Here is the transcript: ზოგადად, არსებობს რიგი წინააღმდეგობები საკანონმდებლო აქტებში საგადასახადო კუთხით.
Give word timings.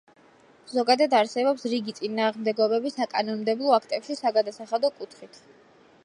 ზოგადად, 0.75 1.11
არსებობს 1.17 1.65
რიგი 1.73 1.93
წინააღმდეგობები 1.99 2.91
საკანონმდებლო 2.95 3.75
აქტებში 3.77 4.17
საგადასახადო 4.23 4.91
კუთხით. 5.03 5.39